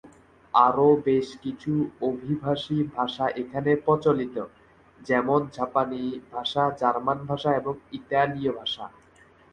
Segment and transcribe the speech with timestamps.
[0.53, 1.71] আরও বেশ কিছু
[2.09, 4.35] অভিবাসী ভাষা এখানে প্রচলিত,
[4.99, 6.01] যেমন জাপানি
[6.31, 8.85] ভাষা, জার্মান ভাষা এবং ইতালীয় ভাষা।